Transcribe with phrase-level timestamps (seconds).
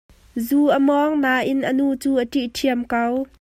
[0.45, 3.01] Zu a mawng nain an nu cu a ṭih ṭhiam ko.